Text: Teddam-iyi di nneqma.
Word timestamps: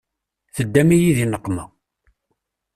Teddam-iyi 0.55 1.11
di 1.17 1.25
nneqma. 1.27 1.63